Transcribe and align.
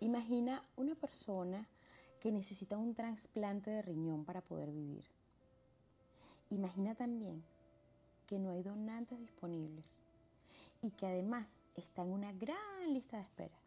Imagina 0.00 0.60
una 0.76 0.94
persona 0.94 1.66
que 2.20 2.30
necesita 2.30 2.76
un 2.76 2.94
trasplante 2.94 3.70
de 3.70 3.80
riñón 3.80 4.26
para 4.26 4.42
poder 4.42 4.70
vivir. 4.70 5.06
Imagina 6.50 6.94
también 6.94 7.42
que 8.26 8.38
no 8.38 8.50
hay 8.50 8.62
donantes 8.62 9.18
disponibles 9.18 10.00
y 10.82 10.90
que 10.90 11.06
además 11.06 11.64
está 11.74 12.02
en 12.02 12.08
una 12.08 12.32
gran 12.32 12.92
lista 12.92 13.16
de 13.16 13.22
espera. 13.22 13.58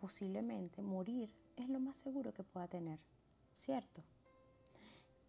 Posiblemente 0.00 0.80
morir 0.80 1.34
es 1.56 1.68
lo 1.68 1.80
más 1.80 1.96
seguro 1.96 2.32
que 2.32 2.44
pueda 2.44 2.68
tener, 2.68 3.00
¿cierto? 3.52 4.04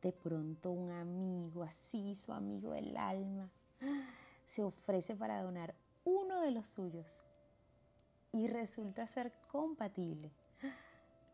De 0.04 0.12
pronto 0.12 0.70
un 0.70 0.92
amigo, 0.92 1.64
así 1.64 2.14
su 2.14 2.34
amigo 2.34 2.72
del 2.72 2.96
alma, 2.98 3.50
se 4.46 4.62
ofrece 4.62 5.16
para 5.16 5.42
donar 5.42 5.74
uno 6.04 6.40
de 6.42 6.52
los 6.52 6.68
suyos 6.68 7.18
y 8.32 8.48
resulta 8.48 9.08
ser 9.08 9.32
compatible. 9.52 10.32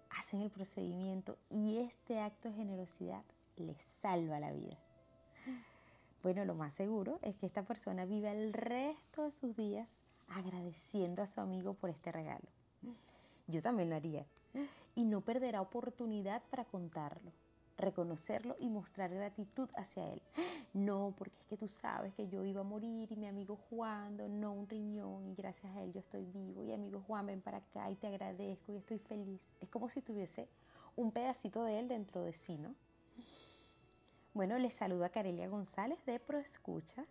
Hacen 0.09 0.41
el 0.41 0.49
procedimiento 0.49 1.38
y 1.49 1.77
este 1.77 2.20
acto 2.20 2.49
de 2.49 2.55
generosidad 2.55 3.23
les 3.58 3.81
salva 3.81 4.40
la 4.40 4.52
vida. 4.52 4.77
Bueno, 6.23 6.44
lo 6.45 6.55
más 6.55 6.73
seguro 6.73 7.20
es 7.21 7.35
que 7.35 7.45
esta 7.45 7.63
persona 7.63 8.05
viva 8.05 8.31
el 8.31 8.52
resto 8.54 9.23
de 9.23 9.31
sus 9.31 9.55
días 9.55 10.02
agradeciendo 10.27 11.21
a 11.21 11.27
su 11.27 11.40
amigo 11.40 11.73
por 11.73 11.90
este 11.90 12.12
regalo. 12.12 12.48
Yo 13.48 13.62
también 13.62 13.90
lo 13.90 13.95
haría. 13.95 14.26
Y 14.95 15.05
no 15.05 15.21
perderá 15.21 15.62
oportunidad 15.62 16.41
para 16.49 16.66
contarlo, 16.66 17.32
reconocerlo 17.77 18.55
y 18.59 18.70
mostrar 18.70 19.13
gratitud 19.13 19.70
hacia 19.76 20.12
él. 20.12 20.21
No, 20.77 21.12
porque 21.17 21.40
es 21.40 21.45
que 21.48 21.58
tú 21.58 21.67
sabes 21.67 22.13
que 22.13 22.27
yo 22.27 22.45
iba 22.45 22.62
a 22.62 22.63
morir 22.63 23.12
y 23.12 23.16
mi 23.16 23.26
amigo 23.26 23.55
Juan 23.68 24.16
donó 24.16 24.54
un 24.54 24.70
riñón 24.70 25.26
y 25.26 25.34
gracias 25.34 25.76
a 25.76 25.81
él 25.81 25.91
yo 25.91 25.99
estoy 25.99 26.23
vivo. 26.26 26.63
Y 26.63 26.72
amigo 26.72 27.02
Juan, 27.08 27.26
ven 27.26 27.41
para 27.41 27.58
acá 27.58 27.90
y 27.90 27.95
te 27.95 28.05
agradezco 28.05 28.72
y 28.72 28.77
estoy 28.77 28.99
feliz. 28.99 29.55
Es 29.59 29.70
como 29.70 29.90
si 29.90 30.04
tuviese 30.04 30.48
un 30.95 31.12
pedacito 31.12 31.63
de 31.63 31.79
él 31.79 31.88
dentro 31.88 32.21
de 32.21 32.32
sí, 32.32 32.60
¿no? 32.60 32.76
Bueno, 34.35 34.60
les 34.60 34.71
saluda 34.71 35.10
Carelia 35.10 35.49
González 35.49 35.98
de 36.05 36.20
ProEscucha 36.20 37.07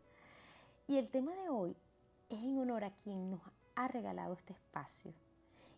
y 0.86 0.98
el 0.98 1.08
tema 1.08 1.34
de 1.34 1.48
hoy 1.48 1.76
es 2.28 2.44
en 2.44 2.60
honor 2.60 2.84
a 2.84 2.90
quien 2.90 3.30
nos 3.30 3.40
ha 3.74 3.88
regalado 3.88 4.34
este 4.34 4.52
espacio 4.52 5.12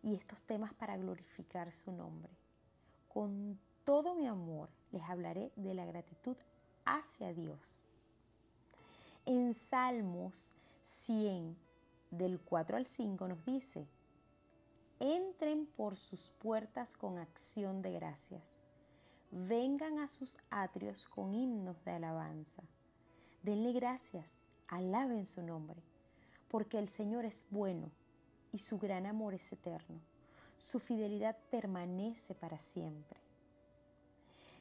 y 0.03 0.15
estos 0.15 0.43
temas 0.43 0.75
para 0.75 0.99
glorificar 0.99 1.73
su 1.73 1.91
nombre. 1.91 2.37
Con 3.09 3.59
todo 3.84 4.15
mi 4.15 4.27
amor 4.27 4.69
les 4.93 5.03
hablaré 5.05 5.53
de 5.57 5.73
la 5.73 5.87
gratitud 5.87 6.37
hacia 6.97 7.33
Dios. 7.33 7.86
En 9.27 9.55
Salmos 9.55 10.50
100, 10.84 11.56
del 12.11 12.41
4 12.41 12.77
al 12.77 12.86
5 12.86 13.28
nos 13.28 13.44
dice, 13.44 13.86
entren 14.98 15.66
por 15.66 15.97
sus 15.97 16.31
puertas 16.31 16.94
con 16.94 17.19
acción 17.19 17.83
de 17.83 17.92
gracias 17.92 18.64
vengan 19.31 19.98
a 19.98 20.09
sus 20.09 20.39
atrios 20.50 21.06
con 21.06 21.34
himnos 21.34 21.84
de 21.84 21.92
alabanza. 21.92 22.62
Denle 23.42 23.72
gracias, 23.72 24.41
alaben 24.69 25.27
su 25.27 25.42
nombre, 25.42 25.83
porque 26.48 26.78
el 26.78 26.89
Señor 26.89 27.25
es 27.25 27.47
bueno 27.50 27.91
y 28.53 28.59
su 28.59 28.78
gran 28.78 29.06
amor 29.06 29.34
es 29.34 29.53
eterno. 29.53 30.00
Su 30.56 30.81
fidelidad 30.81 31.36
permanece 31.50 32.34
para 32.34 32.59
siempre. 32.59 33.20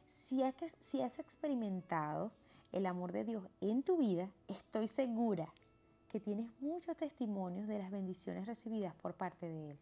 Si 0.07 0.41
has 0.43 1.19
experimentado 1.19 2.31
el 2.71 2.85
amor 2.85 3.11
de 3.11 3.23
Dios 3.23 3.43
en 3.61 3.83
tu 3.83 3.97
vida, 3.97 4.29
estoy 4.47 4.87
segura 4.87 5.51
que 6.09 6.19
tienes 6.19 6.49
muchos 6.59 6.95
testimonios 6.97 7.67
de 7.67 7.79
las 7.79 7.91
bendiciones 7.91 8.45
recibidas 8.45 8.95
por 8.95 9.13
parte 9.13 9.47
de 9.47 9.71
Él 9.71 9.77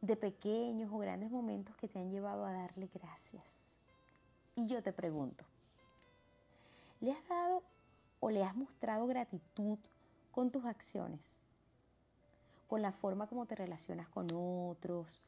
de 0.00 0.16
pequeños 0.16 0.92
o 0.92 0.98
grandes 0.98 1.30
momentos 1.30 1.74
que 1.76 1.88
te 1.88 1.98
han 1.98 2.10
llevado 2.10 2.44
a 2.44 2.52
darle 2.52 2.88
gracias. 2.92 3.72
Y 4.54 4.66
yo 4.66 4.82
te 4.82 4.92
pregunto, 4.92 5.44
¿le 7.00 7.12
has 7.12 7.28
dado 7.28 7.62
o 8.20 8.30
le 8.30 8.44
has 8.44 8.56
mostrado 8.56 9.06
gratitud 9.06 9.78
con 10.30 10.50
tus 10.50 10.64
acciones? 10.64 11.42
Con 12.68 12.82
la 12.82 12.92
forma 12.92 13.26
como 13.26 13.46
te 13.46 13.54
relacionas 13.54 14.08
con 14.08 14.26
otros, 14.32 15.20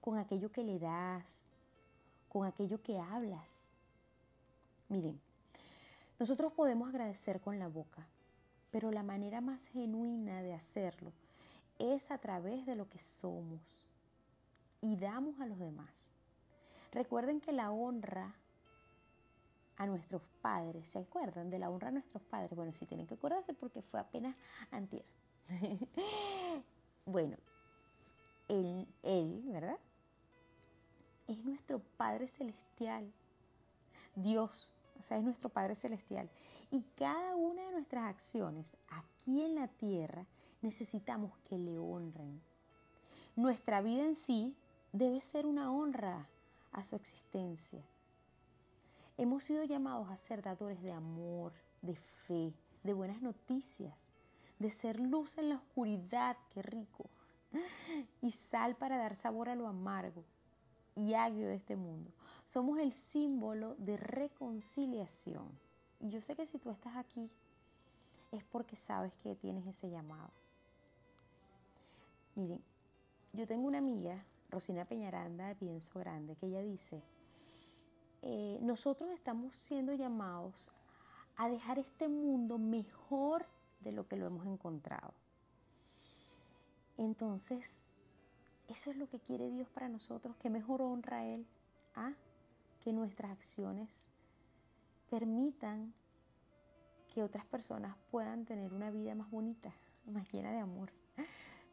con 0.00 0.18
aquello 0.18 0.50
que 0.50 0.64
le 0.64 0.78
das, 0.78 1.52
con 2.28 2.46
aquello 2.46 2.82
que 2.82 2.98
hablas. 2.98 3.72
Miren, 4.88 5.20
nosotros 6.18 6.52
podemos 6.52 6.88
agradecer 6.88 7.40
con 7.40 7.58
la 7.58 7.68
boca, 7.68 8.06
pero 8.70 8.90
la 8.90 9.02
manera 9.02 9.40
más 9.40 9.66
genuina 9.66 10.42
de 10.42 10.54
hacerlo 10.54 11.12
es 11.78 12.10
a 12.10 12.18
través 12.18 12.64
de 12.66 12.76
lo 12.76 12.88
que 12.88 12.98
somos, 12.98 13.86
y 14.80 14.96
damos 14.96 15.40
a 15.40 15.46
los 15.46 15.58
demás. 15.58 16.12
Recuerden 16.92 17.40
que 17.40 17.52
la 17.52 17.70
honra 17.70 18.34
a 19.76 19.86
nuestros 19.86 20.22
padres, 20.40 20.88
¿se 20.88 20.98
acuerdan 20.98 21.50
de 21.50 21.58
la 21.58 21.70
honra 21.70 21.88
a 21.88 21.92
nuestros 21.92 22.22
padres? 22.22 22.54
Bueno, 22.54 22.72
si 22.72 22.86
tienen 22.86 23.06
que 23.06 23.14
acordarse 23.14 23.52
porque 23.52 23.82
fue 23.82 24.00
apenas 24.00 24.34
antier. 24.70 25.04
bueno, 27.04 27.36
él, 28.48 28.86
él, 29.02 29.42
¿verdad? 29.46 29.78
Es 31.26 31.44
nuestro 31.44 31.80
Padre 31.96 32.28
Celestial. 32.28 33.12
Dios, 34.14 34.70
o 34.98 35.02
sea, 35.02 35.18
es 35.18 35.24
nuestro 35.24 35.48
Padre 35.48 35.74
Celestial. 35.74 36.30
Y 36.70 36.82
cada 36.96 37.34
una 37.34 37.62
de 37.62 37.72
nuestras 37.72 38.04
acciones 38.04 38.76
aquí 38.88 39.42
en 39.42 39.56
la 39.56 39.66
tierra 39.66 40.24
necesitamos 40.62 41.36
que 41.48 41.58
le 41.58 41.78
honren. 41.78 42.40
Nuestra 43.34 43.82
vida 43.82 44.04
en 44.04 44.14
sí 44.14 44.56
debe 44.92 45.20
ser 45.20 45.46
una 45.46 45.72
honra 45.72 46.28
a 46.72 46.84
su 46.84 46.94
existencia. 46.94 47.82
Hemos 49.18 49.44
sido 49.44 49.64
llamados 49.64 50.10
a 50.10 50.16
ser 50.16 50.42
dadores 50.42 50.80
de 50.82 50.92
amor, 50.92 51.52
de 51.82 51.96
fe, 51.96 52.52
de 52.84 52.92
buenas 52.92 53.20
noticias, 53.20 54.10
de 54.58 54.70
ser 54.70 55.00
luz 55.00 55.38
en 55.38 55.48
la 55.48 55.56
oscuridad, 55.56 56.36
qué 56.50 56.62
rico, 56.62 57.10
y 58.20 58.30
sal 58.30 58.76
para 58.76 58.96
dar 58.96 59.14
sabor 59.14 59.48
a 59.48 59.54
lo 59.54 59.66
amargo 59.66 60.24
y 60.96 61.14
agrio 61.14 61.46
de 61.46 61.54
este 61.54 61.76
mundo. 61.76 62.10
Somos 62.44 62.80
el 62.80 62.92
símbolo 62.92 63.76
de 63.76 63.96
reconciliación. 63.96 65.46
Y 66.00 66.10
yo 66.10 66.20
sé 66.20 66.34
que 66.34 66.46
si 66.46 66.58
tú 66.58 66.70
estás 66.70 66.96
aquí 66.96 67.30
es 68.32 68.42
porque 68.44 68.74
sabes 68.74 69.14
que 69.16 69.36
tienes 69.36 69.66
ese 69.66 69.88
llamado. 69.88 70.30
Miren, 72.34 72.62
yo 73.32 73.46
tengo 73.46 73.68
una 73.68 73.78
amiga 73.78 74.24
Rosina 74.50 74.84
Peñaranda 74.84 75.48
de 75.48 75.54
Pienso 75.54 75.98
Grande, 75.98 76.34
que 76.36 76.46
ella 76.46 76.60
dice, 76.60 77.02
eh, 78.22 78.58
nosotros 78.62 79.10
estamos 79.10 79.54
siendo 79.54 79.92
llamados 79.94 80.68
a 81.36 81.48
dejar 81.48 81.78
este 81.78 82.08
mundo 82.08 82.58
mejor 82.58 83.46
de 83.80 83.92
lo 83.92 84.08
que 84.08 84.16
lo 84.16 84.26
hemos 84.26 84.46
encontrado. 84.46 85.12
Entonces, 86.96 87.84
eso 88.68 88.90
es 88.90 88.96
lo 88.96 89.08
que 89.08 89.20
quiere 89.20 89.50
Dios 89.50 89.68
para 89.68 89.88
nosotros, 89.88 90.36
que 90.36 90.50
mejor 90.50 90.82
honra 90.82 91.18
a 91.18 91.24
Él, 91.24 91.46
¿ah? 91.94 92.12
que 92.82 92.92
nuestras 92.92 93.30
acciones 93.30 94.10
permitan 95.10 95.94
que 97.14 97.22
otras 97.22 97.46
personas 97.46 97.96
puedan 98.10 98.44
tener 98.44 98.72
una 98.74 98.90
vida 98.90 99.14
más 99.14 99.30
bonita, 99.30 99.70
más 100.06 100.30
llena 100.32 100.52
de 100.52 100.58
amor. 100.58 100.92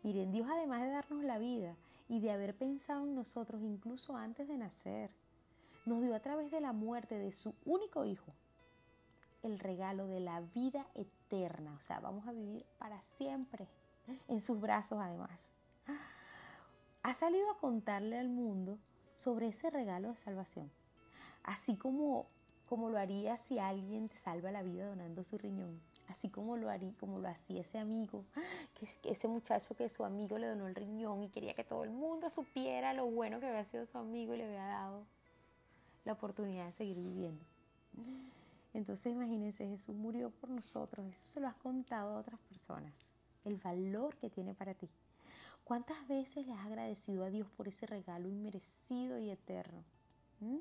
Miren, 0.04 0.32
Dios 0.32 0.48
además 0.50 0.82
de 0.82 0.90
darnos 0.90 1.24
la 1.24 1.38
vida 1.38 1.76
y 2.08 2.20
de 2.20 2.32
haber 2.32 2.56
pensado 2.56 3.06
en 3.06 3.16
nosotros 3.16 3.62
incluso 3.62 4.16
antes 4.16 4.48
de 4.48 4.58
nacer, 4.58 5.12
nos 5.86 6.02
dio 6.02 6.16
a 6.16 6.20
través 6.20 6.52
de 6.52 6.62
la 6.62 6.74
muerte 6.74 7.18
de 7.18 7.32
su 7.32 7.56
único 7.66 8.06
hijo 8.06 8.34
el 9.44 9.60
regalo 9.60 10.08
de 10.08 10.22
la 10.22 10.40
vida 10.40 10.88
eterna. 10.96 11.74
O 11.76 11.80
sea, 11.80 12.00
vamos 12.00 12.28
a 12.28 12.32
vivir 12.32 12.66
para 12.78 13.02
siempre 13.04 13.68
en 14.28 14.42
sus 14.42 14.60
brazos 14.60 15.00
además. 15.02 15.52
Ha 17.04 17.14
salido 17.14 17.50
a 17.52 17.58
contarle 17.58 18.18
al 18.18 18.30
mundo 18.30 18.80
sobre 19.14 19.50
ese 19.50 19.70
regalo 19.70 20.10
de 20.10 20.16
salvación. 20.16 20.72
Así 21.44 21.76
como, 21.76 22.28
como 22.68 22.90
lo 22.90 22.98
haría 22.98 23.38
si 23.38 23.60
alguien 23.60 24.10
te 24.10 24.18
salva 24.18 24.52
la 24.52 24.64
vida 24.64 24.88
donando 24.88 25.24
su 25.24 25.38
riñón 25.38 25.80
así 26.10 26.30
como 26.30 26.58
lo 26.58 26.70
haría, 26.70 26.94
como 27.00 27.20
lo 27.20 27.28
hacía 27.28 27.62
ese 27.62 27.78
amigo, 27.78 28.24
que 29.02 29.12
ese 29.12 29.28
muchacho 29.28 29.76
que 29.76 29.90
su 29.90 30.04
amigo 30.04 30.38
le 30.38 30.48
donó 30.48 30.68
el 30.68 30.76
riñón 30.76 31.24
y 31.24 31.30
quería 31.30 31.54
que 31.54 31.64
todo 31.64 31.84
el 31.84 31.92
mundo 31.92 32.30
supiera 32.30 32.94
lo 32.94 33.06
bueno 33.08 33.40
que 33.40 33.48
había 33.48 33.66
sido 33.66 33.86
su 33.86 33.98
amigo 33.98 34.34
y 34.34 34.38
le 34.38 34.46
había 34.46 34.66
dado 34.66 35.06
la 36.06 36.14
oportunidad 36.14 36.66
de 36.66 36.72
seguir 36.72 36.98
viviendo. 36.98 37.44
Entonces 38.74 39.14
imagínense, 39.14 39.68
Jesús 39.68 39.96
murió 39.96 40.30
por 40.30 40.50
nosotros, 40.50 41.06
eso 41.08 41.26
se 41.26 41.40
lo 41.40 41.48
has 41.48 41.56
contado 41.56 42.16
a 42.16 42.20
otras 42.20 42.40
personas, 42.42 42.94
el 43.46 43.58
valor 43.58 44.16
que 44.18 44.30
tiene 44.30 44.54
para 44.54 44.74
ti. 44.74 44.90
¿Cuántas 45.64 46.08
veces 46.08 46.46
le 46.46 46.54
has 46.54 46.66
agradecido 46.66 47.24
a 47.24 47.30
Dios 47.30 47.50
por 47.52 47.68
ese 47.68 47.86
regalo 47.86 48.28
inmerecido 48.28 49.18
y 49.18 49.30
eterno? 49.30 49.84
¿Mm? 50.42 50.58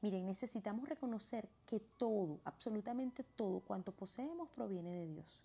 Miren, 0.00 0.26
necesitamos 0.26 0.88
reconocer 0.88 1.48
que 1.66 1.80
todo, 1.80 2.40
absolutamente 2.44 3.22
todo 3.22 3.60
cuanto 3.60 3.92
poseemos 3.92 4.48
proviene 4.50 4.90
de 4.90 5.06
Dios. 5.06 5.40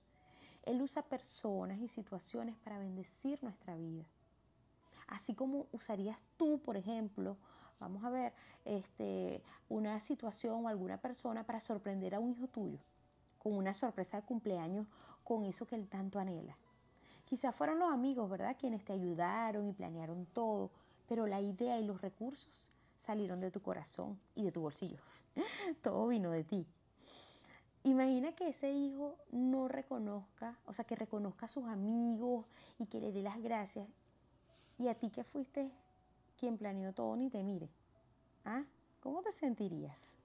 Él 0.64 0.82
usa 0.82 1.02
personas 1.02 1.80
y 1.80 1.88
situaciones 1.88 2.56
para 2.58 2.78
bendecir 2.78 3.42
nuestra 3.44 3.76
vida. 3.76 4.06
Así 5.08 5.34
como 5.34 5.68
usarías 5.72 6.22
tú, 6.38 6.62
por 6.62 6.78
ejemplo, 6.78 7.38
vamos 7.80 8.04
a 8.04 8.10
ver, 8.10 8.34
este, 8.66 9.42
una 9.68 10.00
situación 10.00 10.66
o 10.66 10.68
alguna 10.68 11.02
persona 11.02 11.46
para 11.46 11.60
sorprender 11.60 12.16
a 12.16 12.20
un 12.20 12.32
hijo 12.32 12.48
tuyo, 12.48 12.80
con 13.40 13.54
una 13.54 13.74
sorpresa 13.74 14.18
de 14.18 14.24
cumpleaños, 14.24 14.88
con 15.24 15.46
eso 15.46 15.66
que 15.66 15.76
él 15.76 15.88
tanto 15.88 16.20
anhela. 16.20 16.58
Quizás 17.30 17.56
fueron 17.56 17.78
los 17.78 17.92
amigos, 17.92 18.28
¿verdad?, 18.28 18.58
quienes 18.60 18.84
te 18.84 18.92
ayudaron 18.92 19.68
y 19.68 19.72
planearon 19.72 20.26
todo, 20.34 20.72
pero 21.08 21.28
la 21.28 21.40
idea 21.40 21.80
y 21.80 21.86
los 21.86 22.02
recursos 22.02 22.72
salieron 22.98 23.40
de 23.40 23.52
tu 23.52 23.62
corazón 23.62 24.20
y 24.34 24.46
de 24.46 24.52
tu 24.52 24.62
bolsillo. 24.62 24.98
todo 25.84 26.08
vino 26.08 26.32
de 26.32 26.44
ti. 26.44 26.66
Imagina 27.84 28.32
que 28.32 28.50
ese 28.50 28.72
hijo 28.72 29.16
no 29.30 29.68
reconozca, 29.68 30.58
o 30.66 30.74
sea, 30.74 30.86
que 30.86 30.96
reconozca 30.96 31.46
a 31.46 31.50
sus 31.50 31.66
amigos 31.66 32.48
y 32.80 32.88
que 32.88 33.00
le 33.00 33.12
dé 33.12 33.22
las 33.22 33.40
gracias. 33.40 33.88
Y 34.80 34.88
a 34.88 34.96
ti 34.96 35.12
que 35.12 35.24
fuiste 35.24 35.72
quien 36.36 36.58
planeó 36.58 36.94
todo 36.94 37.16
ni 37.16 37.30
te 37.30 37.44
mire. 37.44 37.70
¿Ah? 38.44 38.64
¿Cómo 39.02 39.22
te 39.22 39.32
sentirías? 39.32 40.16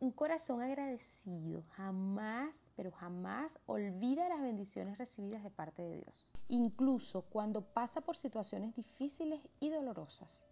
Un 0.00 0.12
corazón 0.12 0.62
agradecido 0.62 1.64
jamás, 1.76 2.64
pero 2.76 2.92
jamás 2.92 3.58
olvida 3.66 4.28
las 4.28 4.40
bendiciones 4.40 4.96
recibidas 4.96 5.42
de 5.42 5.50
parte 5.50 5.82
de 5.82 5.96
Dios. 5.96 6.30
Incluso 6.48 7.22
cuando 7.22 7.62
pasa 7.62 8.00
por 8.00 8.16
situaciones 8.16 8.76
difíciles 8.76 9.40
y 9.58 9.70
dolorosas. 9.70 10.44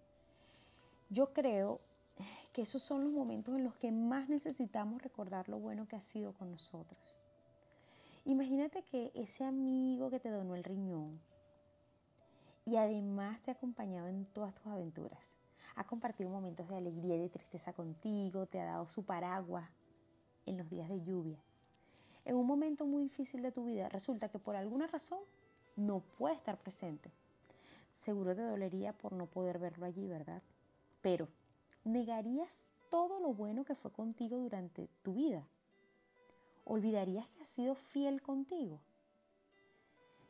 Yo 1.11 1.33
creo 1.33 1.81
que 2.53 2.63
esos 2.63 2.83
son 2.83 3.05
los 3.05 3.13
momentos 3.13 3.55
en 3.55 3.63
los 3.63 3.77
que 3.77 3.93
más 3.93 4.29
necesitamos 4.29 5.01
recordar 5.03 5.49
lo 5.49 5.61
bueno 5.61 5.87
que 5.87 5.95
ha 5.95 6.01
sido 6.01 6.33
con 6.33 6.51
nosotros. 6.51 7.17
Imagínate 8.25 8.83
que 8.83 9.13
ese 9.15 9.45
amigo 9.45 10.11
que 10.11 10.19
te 10.19 10.31
donó 10.31 10.57
el 10.57 10.65
riñón, 10.65 11.21
y 12.65 12.77
además 12.77 13.41
te 13.43 13.53
ha 13.53 13.55
acompañado 13.55 14.09
en 14.09 14.25
todas 14.27 14.55
tus 14.55 14.67
aventuras. 14.67 15.37
Ha 15.75 15.85
compartido 15.85 16.31
momentos 16.31 16.69
de 16.69 16.77
alegría 16.77 17.17
y 17.17 17.21
de 17.21 17.29
tristeza 17.29 17.73
contigo, 17.73 18.47
te 18.47 18.61
ha 18.61 18.65
dado 18.65 18.89
su 18.89 19.05
paraguas 19.05 19.69
en 20.47 20.57
los 20.57 20.71
días 20.71 20.89
de 20.89 21.03
lluvia. 21.03 21.39
En 22.25 22.37
un 22.37 22.47
momento 22.47 22.87
muy 22.87 23.05
difícil 23.05 23.43
de 23.43 23.53
tu 23.53 23.67
vida 23.67 23.89
resulta 23.89 24.29
que 24.29 24.39
por 24.39 24.57
alguna 24.57 24.87
razón 24.87 25.21
no 25.77 26.01
puede 26.01 26.35
estar 26.35 26.59
presente. 26.59 27.11
Seguro 27.93 28.35
te 28.35 28.43
dolería 28.43 28.93
por 28.93 29.13
no 29.13 29.27
poder 29.27 29.59
verlo 29.59 29.87
allí, 29.87 30.09
¿verdad? 30.09 30.43
Pero, 31.03 31.29
¿negarías 31.85 32.65
todo 32.91 33.21
lo 33.21 33.33
bueno 33.33 33.65
que 33.65 33.75
fue 33.75 33.93
contigo 33.93 34.39
durante 34.39 34.89
tu 35.03 35.15
vida? 35.15 35.47
¿Olvidarías 36.65 37.29
que 37.29 37.43
ha 37.43 37.47
sido 37.47 37.75
fiel 37.75 38.23
contigo? 38.23 38.81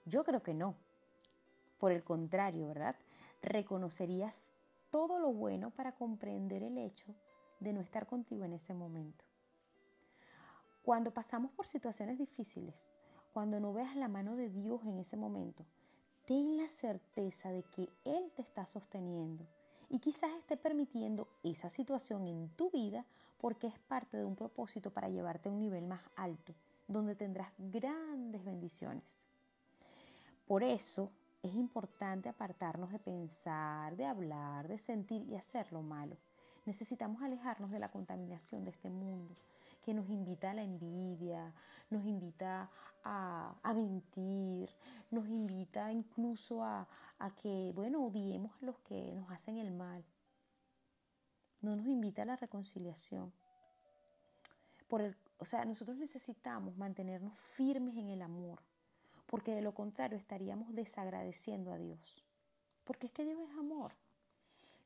Yo 0.04 0.22
creo 0.22 0.40
que 0.40 0.54
no. 0.54 0.74
Por 1.78 1.92
el 1.92 2.04
contrario, 2.04 2.68
¿verdad? 2.68 2.96
Reconocerías 3.42 4.50
todo 4.96 5.18
lo 5.18 5.30
bueno 5.30 5.72
para 5.72 5.94
comprender 5.94 6.62
el 6.62 6.78
hecho 6.78 7.14
de 7.60 7.74
no 7.74 7.82
estar 7.82 8.06
contigo 8.06 8.44
en 8.44 8.54
ese 8.54 8.72
momento. 8.72 9.26
Cuando 10.80 11.12
pasamos 11.12 11.52
por 11.52 11.66
situaciones 11.66 12.16
difíciles, 12.16 12.94
cuando 13.34 13.60
no 13.60 13.74
veas 13.74 13.94
la 13.94 14.08
mano 14.08 14.36
de 14.36 14.48
Dios 14.48 14.80
en 14.86 14.98
ese 14.98 15.18
momento, 15.18 15.66
ten 16.24 16.56
la 16.56 16.66
certeza 16.66 17.50
de 17.50 17.62
que 17.64 17.90
Él 18.06 18.32
te 18.34 18.40
está 18.40 18.64
sosteniendo 18.64 19.46
y 19.90 19.98
quizás 19.98 20.32
esté 20.32 20.56
permitiendo 20.56 21.28
esa 21.42 21.68
situación 21.68 22.26
en 22.26 22.48
tu 22.56 22.70
vida 22.70 23.04
porque 23.36 23.66
es 23.66 23.78
parte 23.78 24.16
de 24.16 24.24
un 24.24 24.34
propósito 24.34 24.94
para 24.94 25.10
llevarte 25.10 25.50
a 25.50 25.52
un 25.52 25.58
nivel 25.58 25.84
más 25.84 26.00
alto, 26.16 26.54
donde 26.88 27.14
tendrás 27.14 27.52
grandes 27.58 28.42
bendiciones. 28.42 29.20
Por 30.46 30.62
eso 30.62 31.12
es 31.46 31.54
importante 31.54 32.28
apartarnos 32.28 32.92
de 32.92 32.98
pensar, 32.98 33.96
de 33.96 34.04
hablar, 34.04 34.68
de 34.68 34.78
sentir 34.78 35.22
y 35.28 35.34
hacer 35.34 35.72
lo 35.72 35.82
malo. 35.82 36.16
Necesitamos 36.64 37.22
alejarnos 37.22 37.70
de 37.70 37.78
la 37.78 37.90
contaminación 37.90 38.64
de 38.64 38.70
este 38.70 38.90
mundo 38.90 39.36
que 39.82 39.94
nos 39.94 40.08
invita 40.10 40.50
a 40.50 40.54
la 40.54 40.64
envidia, 40.64 41.54
nos 41.90 42.04
invita 42.04 42.68
a, 43.04 43.72
mentir, 43.72 44.68
nos 45.12 45.28
invita 45.28 45.92
incluso 45.92 46.64
a, 46.64 46.88
a 47.20 47.34
que, 47.36 47.70
bueno, 47.72 48.04
odiemos 48.04 48.50
a 48.60 48.66
los 48.66 48.80
que 48.80 49.12
nos 49.14 49.30
hacen 49.30 49.58
el 49.58 49.70
mal. 49.70 50.04
No 51.60 51.76
nos 51.76 51.86
invita 51.86 52.22
a 52.22 52.24
la 52.24 52.34
reconciliación. 52.34 53.32
Por 54.88 55.02
el, 55.02 55.16
o 55.38 55.44
sea, 55.44 55.64
nosotros 55.64 55.96
necesitamos 55.96 56.76
mantenernos 56.76 57.38
firmes 57.38 57.96
en 57.96 58.10
el 58.10 58.22
amor, 58.22 58.60
porque 59.26 59.54
de 59.54 59.62
lo 59.62 59.74
contrario 59.74 60.18
estaríamos 60.18 60.74
desagradeciendo 60.74 61.72
a 61.72 61.78
Dios. 61.78 62.24
Porque 62.84 63.06
es 63.06 63.12
que 63.12 63.24
Dios 63.24 63.38
es 63.40 63.56
amor. 63.56 63.92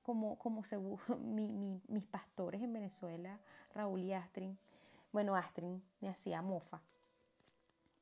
Como, 0.03 0.39
como 0.39 0.65
se, 0.65 0.79
mis 1.19 2.05
pastores 2.11 2.63
en 2.63 2.73
Venezuela, 2.73 3.39
Raúl 3.75 4.03
y 4.03 4.13
Astrid, 4.13 4.55
bueno, 5.13 5.35
Astrid 5.37 5.79
me 6.01 6.09
hacía 6.09 6.43
mofa. 6.43 6.81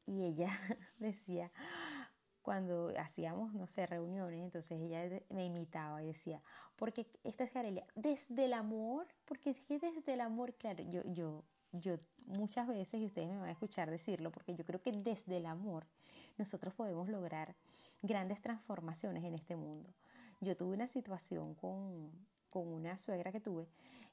Y 0.07 0.25
ella 0.25 0.49
decía, 0.99 1.51
cuando 2.43 2.95
hacíamos, 2.99 3.53
no 3.53 3.67
sé, 3.67 3.87
reuniones, 3.87 4.41
entonces 4.41 4.81
ella 4.81 5.21
me 5.29 5.45
imitaba 5.45 6.03
y 6.03 6.07
decía, 6.07 6.43
porque 6.77 7.07
esta 7.25 7.45
es 7.45 7.51
Carelia, 7.51 7.87
desde 7.95 8.47
el 8.47 8.55
amor, 8.55 9.07
porque 9.27 9.51
es 9.51 9.61
que 9.61 9.79
desde 9.79 10.15
el 10.15 10.21
amor, 10.21 10.55
claro, 10.55 10.83
yo, 10.85 11.03
yo, 11.05 11.45
yo 11.73 11.99
muchas 12.27 12.67
veces, 12.67 13.01
y 13.01 13.07
ustedes 13.07 13.29
me 13.29 13.39
van 13.39 13.49
a 13.49 13.53
escuchar 13.53 13.91
decirlo, 13.91 14.31
porque 14.31 14.55
yo 14.55 14.65
creo 14.65 14.81
que 14.81 14.93
desde 14.93 15.37
el 15.39 15.47
amor 15.47 15.87
nosotros 16.37 16.75
podemos 16.75 17.09
lograr 17.09 17.55
grandes 18.03 18.41
transformaciones 18.41 19.25
en 19.25 19.35
este 19.35 19.57
mundo. 19.57 19.93
Yo 20.41 20.57
tuve 20.57 20.75
una 20.75 20.87
situación 20.87 21.55
con, 21.55 22.11
con 22.51 22.69
una 22.69 22.97
suegra 22.97 23.33
que 23.33 23.41
tuve 23.41 23.69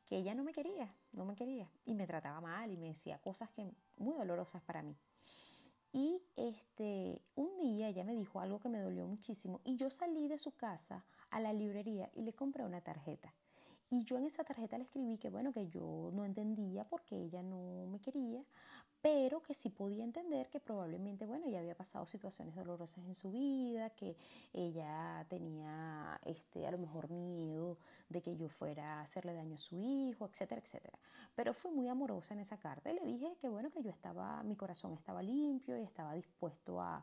que 0.06 0.18
ella 0.18 0.36
no 0.36 0.44
me 0.44 0.54
quería, 0.54 0.94
no 1.14 1.26
me 1.26 1.36
quería 1.36 1.70
y 1.86 1.96
me 1.96 2.08
trataba 2.08 2.40
mal 2.40 2.72
y 2.72 2.78
me 2.78 2.88
decía 2.88 3.18
cosas 3.20 3.50
que 3.50 3.68
muy 3.98 4.16
dolorosas 4.16 4.62
para 4.62 4.84
mí. 4.84 4.96
Y 5.92 6.22
este, 6.36 7.22
un 7.36 7.58
día 7.58 7.88
ella 7.88 8.04
me 8.04 8.16
dijo 8.16 8.40
algo 8.40 8.60
que 8.60 8.70
me 8.70 8.80
dolió 8.80 9.08
muchísimo 9.08 9.62
y 9.64 9.78
yo 9.78 9.90
salí 9.90 10.28
de 10.28 10.38
su 10.38 10.52
casa 10.52 11.06
a 11.30 11.40
la 11.40 11.54
librería 11.54 12.10
y 12.14 12.22
le 12.22 12.34
compré 12.34 12.64
una 12.64 12.82
tarjeta. 12.82 13.34
Y 13.96 14.04
yo 14.04 14.18
en 14.18 14.26
esa 14.26 14.44
tarjeta 14.44 14.78
le 14.78 14.84
escribí 14.84 15.18
que 15.18 15.30
bueno, 15.30 15.54
que 15.54 15.70
yo 15.70 16.12
no 16.14 16.26
entendía 16.26 16.84
por 16.84 17.04
qué 17.04 17.16
ella 17.16 17.42
no 17.42 17.88
me 17.88 18.02
quería, 18.02 18.44
pero 19.02 19.42
que 19.42 19.54
sí 19.54 19.70
podía 19.70 20.04
entender 20.04 20.50
que 20.50 20.60
probablemente, 20.60 21.26
bueno, 21.26 21.46
ella 21.48 21.60
había 21.60 21.76
pasado 21.76 22.06
situaciones 22.06 22.56
dolorosas 22.56 23.06
en 23.06 23.16
su 23.16 23.32
vida, 23.32 23.92
que 23.92 24.18
ella 24.52 25.26
tenía 25.30 26.20
este, 26.26 26.68
a 26.68 26.72
lo 26.72 26.78
mejor 26.78 27.10
miedo 27.10 27.78
de 28.10 28.22
que 28.22 28.36
yo 28.36 28.50
fuera 28.50 29.00
a 29.00 29.02
hacerle 29.04 29.34
daño 29.34 29.56
a 29.56 29.60
su 29.60 29.78
hijo, 29.78 30.26
etcétera, 30.26 30.60
etcétera. 30.60 31.00
Pero 31.34 31.54
fue 31.54 31.72
muy 31.72 31.88
amorosa 31.88 32.34
en 32.34 32.42
esa 32.42 32.58
carta 32.58 32.92
y 32.92 32.96
le 32.96 33.06
dije 33.06 33.38
que, 33.40 33.48
bueno, 33.48 33.72
que 33.72 33.82
yo 33.82 33.92
estaba, 33.92 34.44
mi 34.44 34.58
corazón 34.58 34.94
estaba 34.94 35.24
limpio 35.24 35.78
y 35.78 35.84
estaba 35.84 36.16
dispuesto 36.16 36.82
a, 36.82 37.02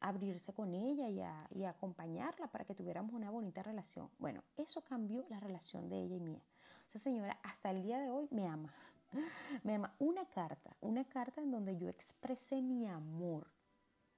abrirse 0.00 0.52
con 0.52 0.74
ella 0.74 1.08
y 1.08 1.20
a, 1.62 1.68
acompañarla 1.68 2.48
para 2.48 2.64
que 2.64 2.74
tuviéramos 2.74 3.12
una 3.12 3.30
bonita 3.30 3.62
relación. 3.62 4.10
Bueno, 4.18 4.42
eso 4.56 4.82
cambió 4.82 5.24
la 5.28 5.38
relación 5.40 5.88
de 5.88 6.02
ella 6.02 6.16
y 6.16 6.20
mía. 6.20 6.42
Esa 6.88 6.98
señora 6.98 7.38
hasta 7.42 7.70
el 7.70 7.82
día 7.82 7.98
de 8.00 8.10
hoy 8.10 8.26
me 8.30 8.48
ama. 8.48 8.72
Me 9.64 9.72
llama 9.72 9.94
una 9.98 10.24
carta, 10.26 10.76
una 10.80 11.04
carta 11.04 11.42
en 11.42 11.50
donde 11.50 11.76
yo 11.76 11.88
expresé 11.88 12.62
mi 12.62 12.86
amor, 12.86 13.50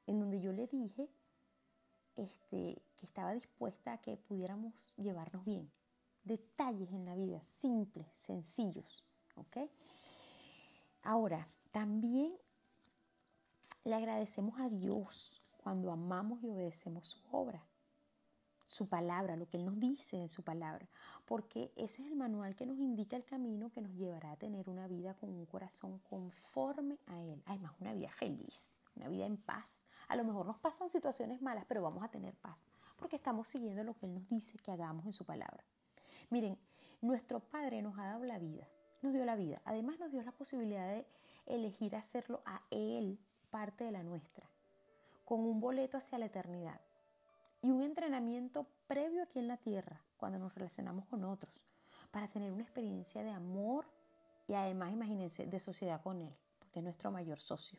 en 0.07 0.21
donde 0.21 0.39
yo 0.39 0.53
le 0.53 0.67
dije 0.67 1.09
este, 2.15 2.83
que 2.99 3.07
estaba 3.07 3.33
dispuesta 3.33 3.95
a 3.95 3.99
que 3.99 4.19
pudiéramos 4.19 4.95
llevarnos 4.97 5.45
bien. 5.45 5.71
Detalles 6.25 6.91
en 6.93 7.07
la 7.07 7.15
vida, 7.15 7.43
simples, 7.43 8.07
sencillos. 8.15 9.03
¿ok? 9.37 9.71
Ahora, 11.03 11.49
también 11.71 12.35
le 13.85 13.95
agradecemos 13.95 14.61
a 14.61 14.69
Dios 14.69 15.43
cuando 15.63 15.91
amamos 15.91 16.43
y 16.43 16.49
obedecemos 16.49 17.07
su 17.07 17.21
obra 17.31 17.65
su 18.73 18.89
palabra, 18.89 19.37
lo 19.37 19.49
que 19.49 19.59
Él 19.59 19.67
nos 19.67 19.79
dice 19.79 20.17
en 20.17 20.29
su 20.29 20.43
palabra, 20.43 20.89
porque 21.27 21.73
ese 21.77 22.03
es 22.03 22.09
el 22.09 22.17
manual 22.17 22.57
que 22.57 22.67
nos 22.67 22.79
indica 22.79 23.17
el 23.17 23.25
camino 23.25 23.71
que 23.71 23.83
nos 23.83 23.93
llevará 23.95 24.33
a 24.33 24.37
tener 24.37 24.69
una 24.69 24.89
vida 24.89 25.15
con 25.15 25.31
un 25.31 25.47
corazón 25.47 25.99
conforme 25.99 26.99
a 27.07 27.21
Él. 27.21 27.43
Además, 27.47 27.75
una 27.81 27.93
vida 27.93 28.11
feliz, 28.11 28.75
una 28.97 29.09
vida 29.09 29.27
en 29.27 29.37
paz. 29.37 29.85
A 30.09 30.17
lo 30.17 30.25
mejor 30.25 30.47
nos 30.47 30.59
pasan 30.59 30.89
situaciones 30.89 31.43
malas, 31.43 31.65
pero 31.69 31.83
vamos 31.83 32.03
a 32.03 32.09
tener 32.09 32.35
paz, 32.37 32.69
porque 32.97 33.17
estamos 33.17 33.49
siguiendo 33.49 33.85
lo 33.85 33.95
que 33.95 34.07
Él 34.07 34.15
nos 34.15 34.29
dice 34.29 34.57
que 34.59 34.73
hagamos 34.73 35.05
en 35.07 35.13
su 35.13 35.25
palabra. 35.25 35.65
Miren, 36.31 36.59
nuestro 37.03 37.41
Padre 37.41 37.83
nos 37.83 37.99
ha 37.99 38.07
dado 38.07 38.25
la 38.25 38.39
vida, 38.39 38.67
nos 39.03 39.13
dio 39.13 39.25
la 39.25 39.37
vida. 39.37 39.61
Además 39.65 39.99
nos 39.99 40.11
dio 40.11 40.23
la 40.23 40.33
posibilidad 40.33 40.87
de 40.87 41.07
elegir 41.47 41.95
hacerlo 41.95 42.43
a 42.47 42.63
Él 42.71 43.19
parte 43.51 43.85
de 43.85 43.93
la 43.93 44.03
nuestra, 44.03 44.49
con 45.33 45.47
un 45.47 45.61
boleto 45.63 45.97
hacia 45.97 46.19
la 46.19 46.27
eternidad 46.27 46.79
y 47.63 47.71
un 47.71 47.83
entrenamiento 47.83 48.67
previo 48.87 49.23
aquí 49.23 49.39
en 49.39 49.49
la 49.49 49.57
tierra, 49.57 49.99
cuando 50.19 50.39
nos 50.39 50.55
relacionamos 50.55 51.07
con 51.07 51.25
otros, 51.25 51.55
para 52.11 52.29
tener 52.29 52.53
una 52.53 52.65
experiencia 52.65 53.23
de 53.23 53.31
amor 53.31 53.87
y 54.47 54.53
además, 54.53 54.93
imagínense, 54.93 55.47
de 55.47 55.59
sociedad 55.59 56.03
con 56.03 56.21
Él, 56.21 56.37
porque 56.59 56.81
es 56.81 56.85
nuestro 56.85 57.11
mayor 57.11 57.41
socio. 57.41 57.79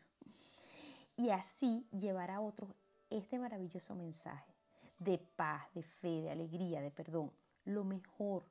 Y 1.16 1.30
así 1.30 1.86
llevar 1.92 2.32
a 2.32 2.40
otros 2.40 2.70
este 3.08 3.38
maravilloso 3.38 3.94
mensaje. 3.94 4.52
de 4.98 5.18
paz, 5.18 5.72
de 5.74 5.84
fe, 5.84 6.22
de 6.22 6.30
alegría, 6.32 6.80
de 6.80 6.90
perdón. 6.90 7.30
Lo 7.64 7.84
mejor, 7.84 8.48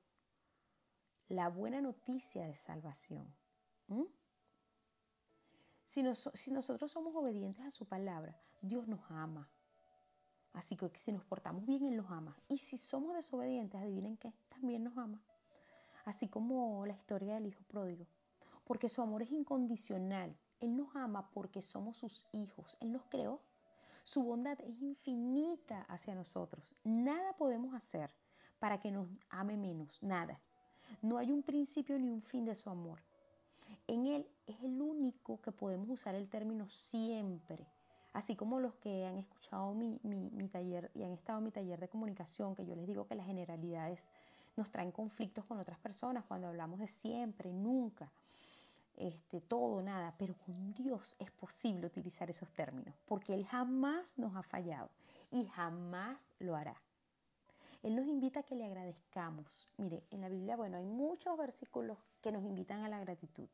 la 1.27 1.49
buena 1.49 1.81
noticia 1.81 2.47
de 2.47 2.55
salvación. 2.55 3.27
Si, 5.93 6.01
nosotros 6.01 6.89
somos 6.89 7.15
obedientes 7.15 7.63
a 7.63 7.69
su 7.69 7.85
palabra, 7.85 8.35
Dios 8.63 8.87
nos 8.87 8.99
ama. 9.11 9.47
Así 10.51 10.75
que 10.75 10.89
si 10.95 11.11
nos 11.11 11.23
portamos 11.23 11.67
bien, 11.67 11.85
Él 11.85 11.97
nos 11.97 12.09
ama. 12.09 12.35
Y 12.47 12.57
si 12.57 12.77
somos 12.77 13.13
desobedientes, 13.13 13.79
adivinen 13.79 14.17
qué, 14.17 14.33
también 14.49 14.83
nos 14.83 14.97
ama. 14.97 15.21
Así 16.03 16.27
como 16.27 16.83
la 16.87 16.93
historia 16.93 17.35
del 17.35 17.45
Hijo 17.45 17.61
Pródigo. 17.67 18.07
Porque 18.63 18.89
su 18.89 19.03
amor 19.03 19.21
es 19.21 19.31
incondicional. 19.31 20.35
Él 20.59 20.75
nos 20.75 20.95
ama 20.95 21.29
porque 21.29 21.61
somos 21.61 21.99
sus 21.99 22.25
hijos. 22.31 22.75
Él 22.79 22.91
nos 22.91 23.03
creó. 23.03 23.39
Su 24.03 24.23
bondad 24.23 24.59
es 24.61 24.81
infinita 24.81 25.83
hacia 25.83 26.15
nosotros. 26.15 26.75
Nada 26.83 27.33
podemos 27.33 27.75
hacer 27.75 28.09
para 28.57 28.79
que 28.79 28.89
nos 28.89 29.07
ame 29.29 29.57
menos. 29.57 30.01
Nada. 30.01 30.41
No 31.03 31.19
hay 31.19 31.31
un 31.31 31.43
principio 31.43 31.99
ni 31.99 32.09
un 32.09 32.19
fin 32.19 32.45
de 32.45 32.55
su 32.55 32.71
amor. 32.71 33.03
En 33.93 34.07
Él 34.07 34.27
es 34.47 34.59
el 34.63 34.81
único 34.81 35.39
que 35.39 35.51
podemos 35.51 35.87
usar 35.87 36.15
el 36.15 36.27
término 36.27 36.67
siempre. 36.67 37.67
Así 38.11 38.35
como 38.35 38.59
los 38.59 38.73
que 38.75 39.05
han 39.05 39.19
escuchado 39.19 39.75
mi, 39.75 39.99
mi, 40.01 40.47
taller 40.47 40.89
y 40.95 41.03
han 41.03 41.11
estado 41.11 41.37
en 41.37 41.45
mi 41.45 41.51
taller 41.51 41.79
de 41.79 41.87
comunicación, 41.87 42.55
que 42.55 42.65
yo 42.65 42.75
les 42.75 42.87
digo 42.87 43.05
que 43.05 43.13
las 43.13 43.27
generalidades 43.27 44.09
nos 44.55 44.71
traen 44.71 44.91
conflictos 44.91 45.45
con 45.45 45.59
otras 45.59 45.77
personas 45.77 46.25
cuando 46.25 46.47
hablamos 46.47 46.79
de 46.79 46.87
siempre, 46.87 47.53
nunca 47.53 48.11
este, 48.97 49.41
todo, 49.41 49.83
nada, 49.83 50.15
pero 50.17 50.33
con 50.43 50.73
Dios 50.73 51.15
es 51.19 51.29
posible 51.29 51.85
utilizar 51.85 52.31
esos 52.31 52.51
términos, 52.51 52.95
porque 53.05 53.35
Él 53.35 53.45
jamás 53.45 54.17
nos 54.17 54.35
ha 54.35 54.41
fallado 54.41 54.89
y 55.29 55.45
jamás 55.45 56.31
lo 56.39 56.55
hará. 56.55 56.81
Él 57.83 57.95
nos 57.95 58.07
invita 58.07 58.39
a 58.39 58.43
que 58.43 58.55
le 58.55 58.65
agradezcamos. 58.65 59.67
Mire, 59.77 60.03
en 60.09 60.21
la 60.21 60.29
Biblia, 60.29 60.55
bueno, 60.55 60.77
hay 60.77 60.85
muchos 60.85 61.37
versículos 61.37 61.99
que 62.21 62.31
nos 62.31 62.43
invitan 62.43 62.81
a 62.81 62.89
la 62.89 62.99
gratitud. 62.99 63.47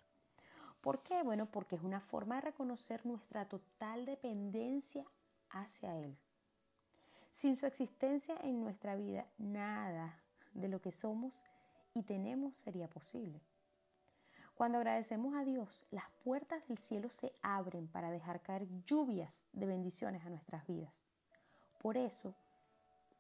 ¿Por 0.82 1.04
qué? 1.04 1.24
Bueno, 1.24 1.46
porque 1.46 1.76
es 1.76 1.82
una 1.82 2.00
forma 2.00 2.36
de 2.36 2.42
reconocer 2.42 3.06
nuestra 3.06 3.48
total 3.48 4.06
dependencia 4.06 5.06
hacia 5.50 5.98
Él. 5.98 6.18
Sin 7.32 7.56
su 7.56 7.66
existencia 7.66 8.38
en 8.44 8.62
nuestra 8.62 8.96
vida, 8.96 9.28
nada 9.38 10.18
de 10.54 10.68
lo 10.68 10.82
que 10.82 10.92
somos 10.92 11.44
y 11.94 12.04
tenemos 12.04 12.58
sería 12.58 12.90
posible. 12.90 13.42
Cuando 14.56 14.78
agradecemos 14.78 15.36
a 15.36 15.46
Dios, 15.46 15.86
las 15.90 16.10
puertas 16.24 16.68
del 16.68 16.78
cielo 16.78 17.10
se 17.10 17.34
abren 17.42 17.88
para 17.88 18.12
dejar 18.12 18.42
caer 18.42 18.68
lluvias 18.84 19.48
de 19.54 19.66
bendiciones 19.66 20.26
a 20.26 20.30
nuestras 20.30 20.68
vidas. 20.68 21.08
Por 21.82 21.96
eso, 21.96 22.36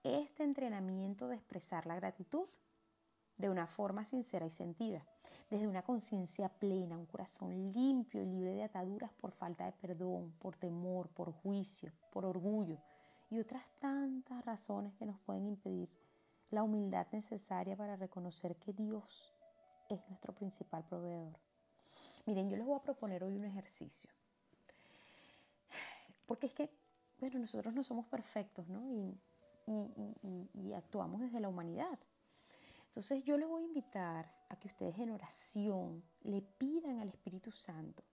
este 0.03 0.43
entrenamiento 0.43 1.27
de 1.27 1.35
expresar 1.35 1.85
la 1.85 1.95
gratitud 1.95 2.47
de 3.39 3.49
una 3.49 3.65
forma 3.65 4.05
sincera 4.05 4.45
y 4.45 4.51
sentida, 4.51 5.03
desde 5.49 5.67
una 5.67 5.81
conciencia 5.81 6.49
plena, 6.49 6.97
un 6.97 7.07
corazón 7.07 7.73
limpio 7.73 8.21
y 8.21 8.27
libre 8.27 8.51
de 8.51 8.63
ataduras 8.63 9.11
por 9.13 9.31
falta 9.31 9.65
de 9.65 9.71
perdón, 9.71 10.31
por 10.37 10.55
temor, 10.55 11.09
por 11.09 11.31
juicio, 11.31 11.91
por 12.11 12.25
orgullo 12.25 12.77
y 13.31 13.39
otras 13.39 13.63
tantas 13.79 14.45
razones 14.45 14.93
que 14.95 15.05
nos 15.05 15.19
pueden 15.21 15.47
impedir 15.47 15.89
la 16.51 16.63
humildad 16.63 17.07
necesaria 17.11 17.75
para 17.75 17.95
reconocer 17.95 18.55
que 18.57 18.73
Dios 18.73 19.33
es 19.89 19.99
nuestro 20.07 20.33
principal 20.33 20.83
proveedor. 20.83 21.39
Miren, 22.25 22.49
yo 22.49 22.57
les 22.57 22.65
voy 22.65 22.77
a 22.77 22.83
proponer 22.83 23.23
hoy 23.23 23.35
un 23.35 23.45
ejercicio. 23.45 24.09
Porque 26.25 26.47
es 26.47 26.53
que, 26.53 26.69
bueno, 27.19 27.39
nosotros 27.39 27.73
no 27.73 27.83
somos 27.83 28.05
perfectos, 28.05 28.67
¿no? 28.67 28.91
Y, 28.91 29.19
y, 30.53 30.73
actuamos 30.73 31.21
desde 31.21 31.39
la 31.39 31.49
humanidad. 31.49 31.99
Entonces 32.99 33.23
yo 33.23 33.37
les 33.37 33.47
voy 33.47 33.63
a 33.63 33.65
invitar 33.65 34.29
a 34.49 34.57
que 34.57 34.67
ustedes 34.67 34.99
en 34.99 35.11
oración 35.11 36.03
le 36.23 36.41
pidan 36.41 36.99
al 36.99 37.07
Espíritu 37.07 37.49
Santo 37.49 38.03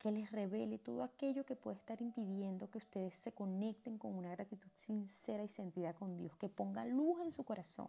que 0.00 0.10
les 0.10 0.32
revele 0.32 0.78
todo 0.78 1.04
aquello 1.04 1.46
que 1.46 1.54
puede 1.54 1.76
estar 1.76 2.02
impidiendo 2.02 2.68
que 2.68 2.78
ustedes 2.78 3.14
se 3.14 3.30
conecten 3.30 3.98
con 3.98 4.16
una 4.16 4.32
gratitud 4.32 4.68
sincera 4.74 5.44
y 5.44 5.48
sentida 5.48 5.94
con 5.94 6.16
Dios, 6.16 6.36
que 6.38 6.48
ponga 6.48 6.84
luz 6.84 7.20
en 7.20 7.30
su 7.30 7.44
corazón 7.44 7.86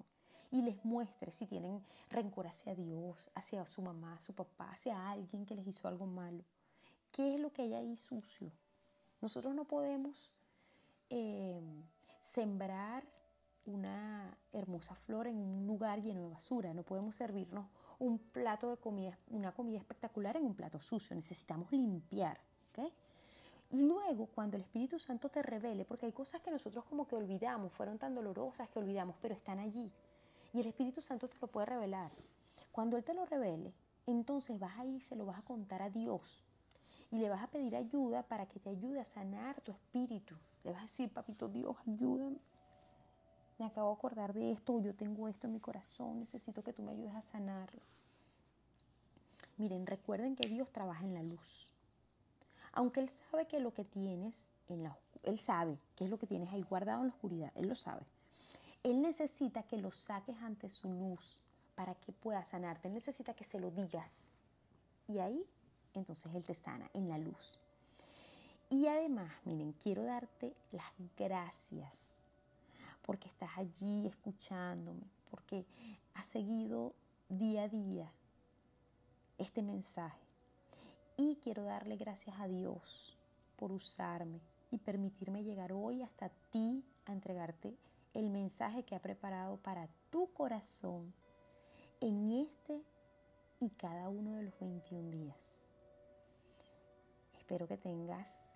y 0.51 0.61
les 0.61 0.85
muestre 0.85 1.31
si 1.31 1.47
tienen 1.47 1.83
rencor 2.11 2.45
hacia 2.45 2.75
Dios, 2.75 3.31
hacia 3.33 3.65
su 3.65 3.81
mamá, 3.81 4.19
su 4.19 4.35
papá, 4.35 4.73
hacia 4.73 5.09
alguien 5.09 5.47
que 5.47 5.55
les 5.55 5.65
hizo 5.65 5.87
algo 5.87 6.05
malo. 6.05 6.43
¿Qué 7.11 7.33
es 7.33 7.41
lo 7.41 7.51
que 7.51 7.63
hay 7.63 7.73
ahí 7.73 7.97
sucio? 7.97 8.51
Nosotros 9.21 9.55
no 9.55 9.65
podemos 9.65 10.31
eh, 11.09 11.59
sembrar 12.21 13.03
una 13.65 14.37
hermosa 14.51 14.95
flor 14.95 15.27
en 15.27 15.37
un 15.37 15.65
lugar 15.65 16.01
lleno 16.01 16.21
de 16.21 16.29
basura. 16.29 16.73
No 16.73 16.83
podemos 16.83 17.15
servirnos 17.15 17.65
un 17.99 18.19
plato 18.19 18.69
de 18.69 18.77
comida, 18.77 19.17
una 19.29 19.51
comida 19.53 19.77
espectacular 19.77 20.37
en 20.37 20.45
un 20.45 20.55
plato 20.55 20.79
sucio. 20.79 21.15
Necesitamos 21.15 21.71
limpiar. 21.71 22.39
Y 23.69 23.81
luego, 23.81 24.27
cuando 24.27 24.55
el 24.55 24.61
Espíritu 24.61 24.99
Santo 24.99 25.29
te 25.29 25.41
revele, 25.41 25.83
porque 25.83 26.05
hay 26.05 26.11
cosas 26.11 26.41
que 26.41 26.51
nosotros 26.51 26.85
como 26.85 27.07
que 27.07 27.15
olvidamos, 27.15 27.73
fueron 27.73 27.97
tan 27.97 28.13
dolorosas 28.13 28.69
que 28.69 28.77
olvidamos, 28.77 29.15
pero 29.19 29.33
están 29.33 29.57
allí. 29.57 29.91
Y 30.53 30.59
el 30.59 30.67
Espíritu 30.67 31.01
Santo 31.01 31.27
te 31.27 31.37
lo 31.41 31.47
puede 31.47 31.65
revelar. 31.65 32.11
Cuando 32.71 32.97
Él 32.97 33.03
te 33.03 33.15
lo 33.15 33.25
revele, 33.25 33.73
entonces 34.05 34.59
vas 34.59 34.77
a 34.77 34.85
ir 34.85 34.97
y 34.97 34.99
se 34.99 35.15
lo 35.15 35.25
vas 35.25 35.39
a 35.39 35.41
contar 35.41 35.81
a 35.81 35.89
Dios. 35.89 36.43
Y 37.09 37.17
le 37.17 37.29
vas 37.29 37.41
a 37.41 37.47
pedir 37.47 37.75
ayuda 37.75 38.21
para 38.21 38.45
que 38.47 38.59
te 38.59 38.69
ayude 38.69 38.99
a 38.99 39.05
sanar 39.05 39.59
tu 39.61 39.71
espíritu. 39.71 40.35
Le 40.63 40.71
vas 40.71 40.81
a 40.81 40.85
decir, 40.85 41.11
papito 41.11 41.47
Dios, 41.47 41.75
ayúdame. 41.87 42.37
Me 43.59 43.65
acabo 43.65 43.89
de 43.89 43.95
acordar 43.95 44.33
de 44.33 44.51
esto, 44.51 44.79
yo 44.81 44.95
tengo 44.95 45.27
esto 45.27 45.47
en 45.47 45.53
mi 45.53 45.59
corazón, 45.59 46.19
necesito 46.19 46.63
que 46.63 46.73
tú 46.73 46.81
me 46.81 46.91
ayudes 46.91 47.13
a 47.13 47.21
sanarlo. 47.21 47.81
Miren, 49.57 49.85
recuerden 49.85 50.35
que 50.35 50.47
Dios 50.47 50.71
trabaja 50.71 51.03
en 51.03 51.13
la 51.13 51.21
luz. 51.21 51.71
Aunque 52.71 52.99
Él 52.99 53.09
sabe 53.09 53.45
que 53.45 53.59
lo 53.59 53.73
que 53.73 53.85
tienes 53.85 54.47
en 54.67 54.83
la 54.83 54.97
Él 55.21 55.39
sabe 55.39 55.77
qué 55.95 56.05
es 56.05 56.09
lo 56.09 56.17
que 56.17 56.25
tienes 56.25 56.51
ahí 56.51 56.63
guardado 56.63 57.01
en 57.01 57.09
la 57.09 57.13
oscuridad, 57.13 57.51
Él 57.55 57.67
lo 57.67 57.75
sabe. 57.75 58.03
Él 58.81 59.01
necesita 59.01 59.63
que 59.63 59.77
lo 59.77 59.91
saques 59.91 60.35
ante 60.41 60.69
su 60.69 60.89
luz 60.89 61.41
para 61.75 61.95
que 61.95 62.11
pueda 62.11 62.43
sanarte. 62.43 62.87
Él 62.87 62.95
necesita 62.95 63.33
que 63.33 63.43
se 63.43 63.59
lo 63.59 63.69
digas. 63.71 64.29
Y 65.07 65.19
ahí, 65.19 65.45
entonces 65.93 66.33
Él 66.33 66.43
te 66.43 66.55
sana 66.55 66.89
en 66.93 67.07
la 67.07 67.19
luz. 67.19 67.59
Y 68.69 68.87
además, 68.87 69.31
miren, 69.45 69.73
quiero 69.73 70.03
darte 70.03 70.55
las 70.71 70.91
gracias 71.15 72.22
porque 73.05 73.27
estás 73.27 73.57
allí 73.57 74.07
escuchándome, 74.07 75.07
porque 75.29 75.65
has 76.13 76.25
seguido 76.25 76.93
día 77.29 77.63
a 77.63 77.69
día 77.69 78.11
este 79.37 79.61
mensaje. 79.61 80.21
Y 81.17 81.37
quiero 81.43 81.63
darle 81.63 81.97
gracias 81.97 82.39
a 82.39 82.47
Dios 82.47 83.17
por 83.55 83.71
usarme 83.71 84.41
y 84.71 84.77
permitirme 84.79 85.43
llegar 85.43 85.71
hoy 85.71 86.01
hasta 86.01 86.29
ti 86.49 86.83
a 87.05 87.11
entregarte 87.11 87.77
el 88.13 88.29
mensaje 88.29 88.83
que 88.83 88.95
ha 88.95 89.01
preparado 89.01 89.57
para 89.57 89.87
tu 90.09 90.31
corazón 90.33 91.13
en 92.01 92.31
este 92.31 92.81
y 93.59 93.69
cada 93.71 94.09
uno 94.09 94.33
de 94.33 94.43
los 94.43 94.59
21 94.59 95.11
días. 95.11 95.71
Espero 97.37 97.67
que 97.67 97.77
tengas 97.77 98.52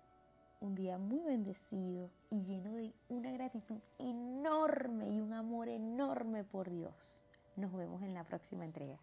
un 0.60 0.74
día 0.74 0.98
muy 0.98 1.20
bendecido 1.20 2.10
y 2.30 2.40
lleno 2.40 2.74
de 2.74 2.92
una 3.08 3.32
gratitud 3.32 3.78
enorme 3.98 5.08
y 5.10 5.20
un 5.20 5.32
amor 5.32 5.68
enorme 5.68 6.44
por 6.44 6.70
Dios. 6.70 7.24
Nos 7.56 7.72
vemos 7.72 8.02
en 8.02 8.14
la 8.14 8.24
próxima 8.24 8.64
entrega. 8.64 8.98